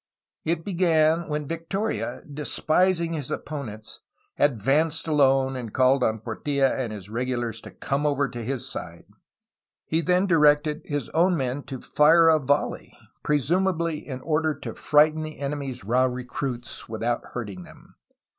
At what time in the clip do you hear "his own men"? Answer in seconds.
10.85-11.61